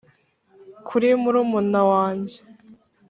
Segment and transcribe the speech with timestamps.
[0.87, 2.37] kuri murumuna wange,